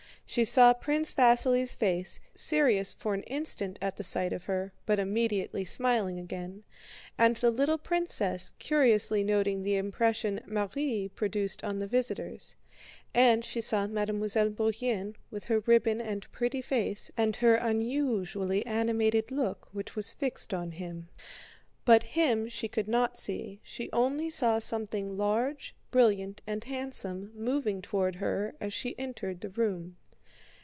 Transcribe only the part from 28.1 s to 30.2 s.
her as she entered the room.